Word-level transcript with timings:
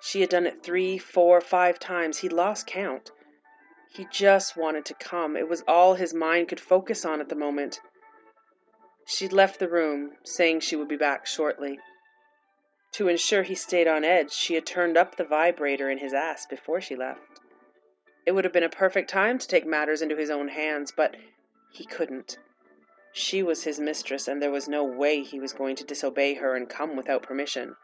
She 0.00 0.20
had 0.20 0.30
done 0.30 0.46
it 0.46 0.62
three, 0.62 0.98
four, 0.98 1.40
five 1.40 1.78
times. 1.78 2.18
He 2.18 2.28
lost 2.28 2.66
count. 2.66 3.10
He 3.90 4.06
just 4.10 4.56
wanted 4.56 4.84
to 4.86 4.94
come. 4.94 5.36
It 5.36 5.48
was 5.48 5.64
all 5.66 5.94
his 5.94 6.14
mind 6.14 6.48
could 6.48 6.60
focus 6.60 7.04
on 7.04 7.20
at 7.20 7.28
the 7.28 7.34
moment. 7.34 7.80
She'd 9.06 9.32
left 9.32 9.58
the 9.58 9.68
room, 9.68 10.12
saying 10.24 10.60
she 10.60 10.76
would 10.76 10.88
be 10.88 10.96
back 10.96 11.26
shortly. 11.26 11.78
To 12.92 13.08
ensure 13.08 13.42
he 13.42 13.54
stayed 13.54 13.86
on 13.86 14.04
edge, 14.04 14.32
she 14.32 14.54
had 14.54 14.66
turned 14.66 14.96
up 14.96 15.16
the 15.16 15.24
vibrator 15.24 15.90
in 15.90 15.98
his 15.98 16.14
ass 16.14 16.46
before 16.46 16.80
she 16.80 16.96
left. 16.96 17.40
It 18.26 18.32
would 18.32 18.44
have 18.44 18.52
been 18.52 18.64
a 18.64 18.68
perfect 18.68 19.08
time 19.08 19.38
to 19.38 19.46
take 19.46 19.64
matters 19.64 20.02
into 20.02 20.16
his 20.16 20.30
own 20.30 20.48
hands, 20.48 20.90
but 20.90 21.14
he 21.70 21.86
couldn't. 21.86 22.38
She 23.12 23.42
was 23.42 23.62
his 23.62 23.78
mistress, 23.78 24.26
and 24.26 24.42
there 24.42 24.50
was 24.50 24.68
no 24.68 24.82
way 24.82 25.22
he 25.22 25.38
was 25.38 25.52
going 25.52 25.76
to 25.76 25.84
disobey 25.84 26.34
her 26.34 26.56
and 26.56 26.68
come 26.68 26.96
without 26.96 27.22
permission. 27.22 27.76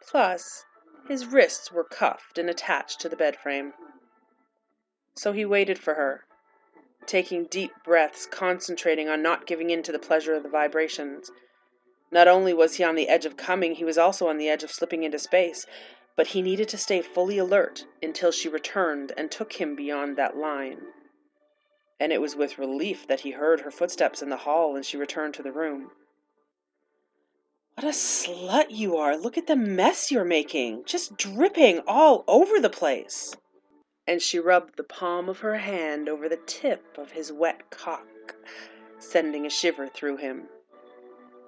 Plus, 0.00 0.64
his 1.08 1.26
wrists 1.26 1.72
were 1.72 1.84
cuffed 1.84 2.38
and 2.38 2.48
attached 2.48 3.00
to 3.00 3.08
the 3.08 3.16
bed 3.16 3.36
frame. 3.36 3.74
So 5.16 5.32
he 5.32 5.44
waited 5.44 5.78
for 5.78 5.94
her, 5.94 6.24
taking 7.04 7.46
deep 7.46 7.72
breaths, 7.84 8.26
concentrating 8.26 9.08
on 9.08 9.20
not 9.20 9.46
giving 9.46 9.70
in 9.70 9.82
to 9.82 9.92
the 9.92 9.98
pleasure 9.98 10.34
of 10.34 10.44
the 10.44 10.48
vibrations. 10.48 11.30
Not 12.12 12.28
only 12.28 12.54
was 12.54 12.76
he 12.76 12.84
on 12.84 12.94
the 12.94 13.08
edge 13.08 13.26
of 13.26 13.36
coming, 13.36 13.74
he 13.74 13.84
was 13.84 13.98
also 13.98 14.28
on 14.28 14.38
the 14.38 14.48
edge 14.48 14.62
of 14.62 14.70
slipping 14.70 15.02
into 15.02 15.18
space, 15.18 15.66
but 16.20 16.26
he 16.26 16.42
needed 16.42 16.68
to 16.68 16.76
stay 16.76 17.00
fully 17.00 17.38
alert 17.38 17.86
until 18.02 18.30
she 18.30 18.46
returned 18.46 19.10
and 19.16 19.30
took 19.30 19.54
him 19.54 19.74
beyond 19.74 20.16
that 20.16 20.36
line. 20.36 20.78
And 21.98 22.12
it 22.12 22.20
was 22.20 22.36
with 22.36 22.58
relief 22.58 23.06
that 23.06 23.20
he 23.20 23.30
heard 23.30 23.62
her 23.62 23.70
footsteps 23.70 24.20
in 24.20 24.28
the 24.28 24.36
hall 24.36 24.76
and 24.76 24.84
she 24.84 24.98
returned 24.98 25.32
to 25.32 25.42
the 25.42 25.50
room. 25.50 25.92
What 27.72 27.86
a 27.86 27.96
slut 27.96 28.66
you 28.68 28.98
are! 28.98 29.16
Look 29.16 29.38
at 29.38 29.46
the 29.46 29.56
mess 29.56 30.10
you're 30.10 30.26
making! 30.26 30.84
Just 30.84 31.16
dripping 31.16 31.80
all 31.86 32.24
over 32.28 32.60
the 32.60 32.68
place! 32.68 33.34
And 34.06 34.20
she 34.20 34.38
rubbed 34.38 34.76
the 34.76 34.84
palm 34.84 35.26
of 35.26 35.38
her 35.38 35.56
hand 35.56 36.06
over 36.06 36.28
the 36.28 36.40
tip 36.44 36.98
of 36.98 37.12
his 37.12 37.32
wet 37.32 37.70
cock, 37.70 38.36
sending 38.98 39.46
a 39.46 39.50
shiver 39.50 39.88
through 39.88 40.18
him. 40.18 40.50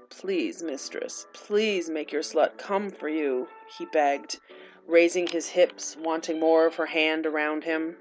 Please, 0.08 0.62
mistress, 0.62 1.26
please 1.34 1.90
make 1.90 2.12
your 2.12 2.22
slut 2.22 2.56
come 2.56 2.90
for 2.90 3.08
you, 3.08 3.48
he 3.78 3.86
begged, 3.86 4.38
raising 4.86 5.26
his 5.26 5.48
hips, 5.48 5.96
wanting 5.98 6.40
more 6.40 6.66
of 6.66 6.76
her 6.76 6.86
hand 6.86 7.26
around 7.26 7.64
him. 7.64 7.96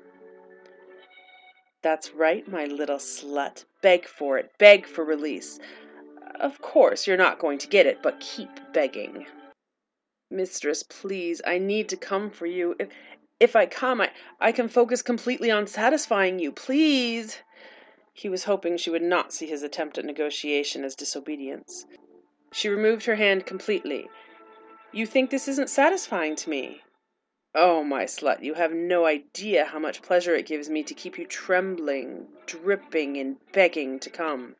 That's 1.82 2.14
right, 2.14 2.48
my 2.48 2.66
little 2.66 2.98
slut. 2.98 3.66
Beg 3.82 4.06
for 4.06 4.38
it. 4.38 4.52
Beg 4.58 4.86
for 4.86 5.04
release. 5.04 5.60
Of 6.40 6.62
course, 6.62 7.08
you're 7.08 7.18
not 7.18 7.40
going 7.40 7.58
to 7.60 7.68
get 7.68 7.86
it, 7.86 8.02
but 8.02 8.20
keep 8.20 8.50
begging. 8.74 9.26
Mistress, 10.30 10.84
please, 10.84 11.42
I 11.46 11.58
need 11.58 11.90
to 11.90 11.98
come 11.98 12.30
for 12.30 12.46
you. 12.46 12.76
If, 12.80 12.90
if 13.40 13.56
I 13.56 13.66
come, 13.66 14.02
I, 14.02 14.12
I 14.40 14.52
can 14.52 14.70
focus 14.70 15.02
completely 15.02 15.52
on 15.52 15.68
satisfying 15.68 16.40
you. 16.40 16.52
Please. 16.52 17.38
He 18.14 18.30
was 18.30 18.44
hoping 18.44 18.78
she 18.78 18.90
would 18.90 19.02
not 19.02 19.34
see 19.34 19.48
his 19.48 19.64
attempt 19.64 19.98
at 19.98 20.06
negotiation 20.06 20.84
as 20.84 20.96
disobedience. 20.96 21.86
She 22.54 22.70
removed 22.70 23.06
her 23.06 23.16
hand 23.16 23.46
completely. 23.46 24.08
You 24.94 25.06
think 25.06 25.30
this 25.30 25.48
isn't 25.48 25.70
satisfying 25.70 26.36
to 26.36 26.50
me? 26.50 26.82
Oh, 27.56 27.84
my 27.84 28.04
slut, 28.04 28.44
you 28.44 28.56
have 28.56 28.74
no 28.74 29.06
idea 29.06 29.66
how 29.66 29.80
much 29.80 30.02
pleasure 30.02 30.36
it 30.36 30.46
gives 30.46 30.70
me 30.70 30.84
to 30.84 30.94
keep 30.94 31.18
you 31.18 31.26
trembling, 31.26 32.28
dripping, 32.46 33.18
and 33.18 33.38
begging 33.54 34.00
to 34.00 34.10
come. 34.10 34.58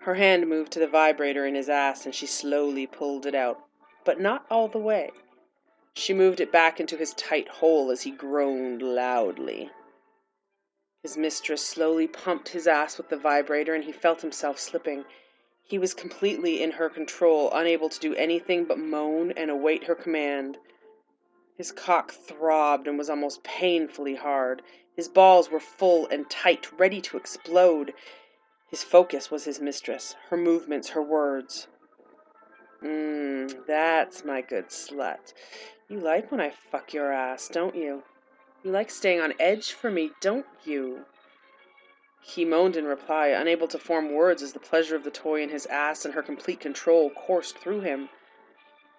Her 0.00 0.14
hand 0.14 0.46
moved 0.46 0.72
to 0.72 0.78
the 0.78 0.86
vibrator 0.86 1.46
in 1.46 1.54
his 1.54 1.70
ass 1.70 2.04
and 2.04 2.14
she 2.14 2.26
slowly 2.26 2.86
pulled 2.86 3.24
it 3.24 3.34
out, 3.34 3.58
but 4.04 4.20
not 4.20 4.46
all 4.50 4.68
the 4.68 4.78
way. 4.78 5.10
She 5.94 6.12
moved 6.12 6.40
it 6.40 6.52
back 6.52 6.78
into 6.78 6.96
his 6.98 7.14
tight 7.14 7.48
hole 7.48 7.90
as 7.90 8.02
he 8.02 8.10
groaned 8.10 8.82
loudly. 8.82 9.70
His 11.02 11.16
mistress 11.16 11.64
slowly 11.64 12.06
pumped 12.06 12.50
his 12.50 12.66
ass 12.66 12.98
with 12.98 13.08
the 13.08 13.16
vibrator 13.16 13.74
and 13.74 13.84
he 13.84 13.92
felt 13.92 14.20
himself 14.20 14.58
slipping. 14.58 15.06
He 15.68 15.78
was 15.78 15.94
completely 15.94 16.62
in 16.62 16.70
her 16.72 16.88
control, 16.88 17.50
unable 17.52 17.88
to 17.88 17.98
do 17.98 18.14
anything 18.14 18.66
but 18.66 18.78
moan 18.78 19.32
and 19.32 19.50
await 19.50 19.84
her 19.84 19.96
command. 19.96 20.58
His 21.58 21.72
cock 21.72 22.12
throbbed 22.12 22.86
and 22.86 22.96
was 22.96 23.10
almost 23.10 23.42
painfully 23.42 24.14
hard. 24.14 24.62
His 24.94 25.08
balls 25.08 25.50
were 25.50 25.58
full 25.58 26.06
and 26.06 26.30
tight, 26.30 26.70
ready 26.78 27.00
to 27.00 27.16
explode. 27.16 27.94
His 28.68 28.84
focus 28.84 29.28
was 29.30 29.44
his 29.44 29.60
mistress, 29.60 30.14
her 30.28 30.36
movements, 30.36 30.90
her 30.90 31.02
words. 31.02 31.66
Mmm, 32.80 33.66
that's 33.66 34.24
my 34.24 34.42
good 34.42 34.68
slut. 34.68 35.32
You 35.88 35.98
like 35.98 36.30
when 36.30 36.40
I 36.40 36.50
fuck 36.50 36.94
your 36.94 37.12
ass, 37.12 37.48
don't 37.48 37.74
you? 37.74 38.04
You 38.62 38.70
like 38.70 38.90
staying 38.90 39.20
on 39.20 39.34
edge 39.40 39.72
for 39.72 39.90
me, 39.90 40.12
don't 40.20 40.46
you? 40.64 41.06
He 42.28 42.44
moaned 42.44 42.76
in 42.76 42.86
reply, 42.88 43.28
unable 43.28 43.68
to 43.68 43.78
form 43.78 44.10
words 44.10 44.42
as 44.42 44.52
the 44.52 44.58
pleasure 44.58 44.96
of 44.96 45.04
the 45.04 45.12
toy 45.12 45.42
in 45.42 45.50
his 45.50 45.64
ass 45.66 46.04
and 46.04 46.12
her 46.12 46.24
complete 46.24 46.58
control 46.58 47.08
coursed 47.08 47.56
through 47.56 47.82
him. 47.82 48.08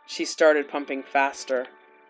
She 0.06 0.24
started 0.24 0.70
pumping 0.70 1.04
faster, 1.04 1.68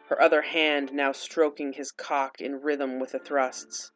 her 0.09 0.21
other 0.21 0.43
hand 0.43 0.93
now 0.93 1.13
stroking 1.13 1.73
his 1.73 1.91
cock 1.91 2.39
in 2.39 2.61
rhythm 2.61 2.99
with 2.99 3.13
the 3.13 3.19
thrusts. 3.19 3.89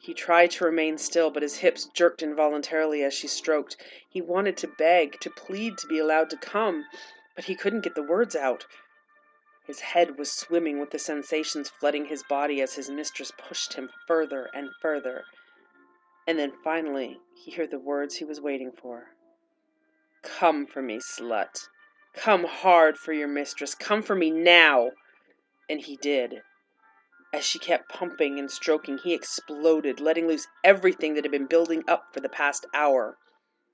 He 0.00 0.14
tried 0.14 0.50
to 0.52 0.64
remain 0.64 0.96
still, 0.96 1.30
but 1.30 1.42
his 1.42 1.58
hips 1.58 1.84
jerked 1.92 2.22
involuntarily 2.22 3.04
as 3.04 3.12
she 3.12 3.28
stroked. 3.28 3.76
He 4.08 4.22
wanted 4.22 4.56
to 4.56 4.66
beg, 4.66 5.20
to 5.20 5.28
plead 5.28 5.76
to 5.76 5.86
be 5.86 5.98
allowed 5.98 6.30
to 6.30 6.38
come, 6.38 6.86
but 7.36 7.44
he 7.44 7.54
couldn't 7.54 7.82
get 7.82 7.94
the 7.94 8.02
words 8.02 8.34
out. 8.34 8.64
His 9.66 9.80
head 9.80 10.16
was 10.18 10.32
swimming 10.32 10.80
with 10.80 10.90
the 10.90 10.98
sensations 10.98 11.68
flooding 11.68 12.06
his 12.06 12.22
body 12.22 12.62
as 12.62 12.76
his 12.76 12.88
mistress 12.88 13.30
pushed 13.36 13.74
him 13.74 13.90
further 14.06 14.48
and 14.54 14.70
further. 14.80 15.26
And 16.26 16.38
then 16.38 16.52
finally 16.62 17.20
he 17.34 17.50
heard 17.50 17.70
the 17.70 17.78
words 17.78 18.16
he 18.16 18.24
was 18.24 18.40
waiting 18.40 18.72
for. 18.72 19.08
Come 20.22 20.66
for 20.66 20.80
me, 20.80 20.98
slut. 20.98 21.68
Come 22.14 22.44
hard 22.44 22.96
for 22.96 23.12
your 23.12 23.28
mistress. 23.28 23.74
Come 23.74 24.02
for 24.02 24.14
me 24.14 24.30
now. 24.30 24.92
And 25.68 25.80
he 25.80 25.96
did. 25.96 26.42
As 27.32 27.44
she 27.44 27.58
kept 27.58 27.88
pumping 27.88 28.38
and 28.38 28.50
stroking, 28.50 28.98
he 28.98 29.12
exploded, 29.12 30.00
letting 30.00 30.28
loose 30.28 30.46
everything 30.62 31.14
that 31.14 31.24
had 31.24 31.32
been 31.32 31.46
building 31.46 31.82
up 31.88 32.14
for 32.14 32.20
the 32.20 32.28
past 32.28 32.64
hour. 32.72 33.18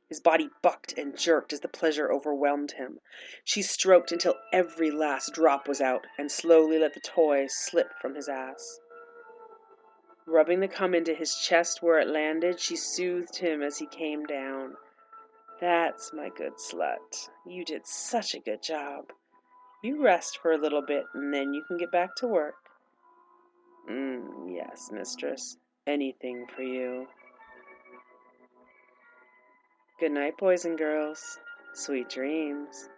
His 0.09 0.19
body 0.19 0.51
bucked 0.63 0.97
and 0.99 1.17
jerked 1.17 1.53
as 1.53 1.61
the 1.61 1.69
pleasure 1.69 2.11
overwhelmed 2.11 2.73
him. 2.73 3.01
She 3.45 3.63
stroked 3.63 4.11
until 4.11 4.41
every 4.53 4.91
last 4.91 5.35
drop 5.35 5.69
was 5.69 5.81
out, 5.81 6.07
and 6.19 6.33
slowly 6.33 6.79
let 6.79 6.95
the 6.95 7.01
toy 7.01 7.47
slip 7.49 7.93
from 8.01 8.17
his 8.17 8.29
ass. 8.29 8.81
Rubbing 10.27 10.61
the 10.61 10.69
cum 10.69 10.95
into 10.95 11.15
his 11.15 11.35
chest 11.37 11.83
where 11.83 11.99
it 11.99 12.09
landed, 12.09 12.61
she 12.61 12.77
soothed 12.77 13.37
him 13.37 13.63
as 13.63 13.79
he 13.79 13.87
came 13.87 14.25
down. 14.25 14.77
That's 15.61 16.13
my 16.13 16.31
good 16.31 16.55
slut. 16.57 17.29
You 17.47 17.65
did 17.65 17.87
such 17.87 18.35
a 18.35 18.41
good 18.41 18.63
job. 18.63 19.07
You 19.83 20.03
rest 20.03 20.39
for 20.39 20.53
a 20.53 20.59
little 20.59 20.83
bit, 20.83 21.05
and 21.15 21.33
then 21.33 21.53
you 21.55 21.65
can 21.67 21.77
get 21.77 21.91
back 21.91 22.15
to 22.17 22.27
work. 22.27 22.55
Mm, 23.91 24.55
yes, 24.55 24.91
mistress. 24.93 25.57
Anything 25.87 26.47
for 26.55 26.63
you. 26.63 27.07
Good 29.99 30.13
night, 30.13 30.37
boys 30.39 30.65
and 30.65 30.79
girls. 30.79 31.39
Sweet 31.75 32.09
dreams. 32.09 32.89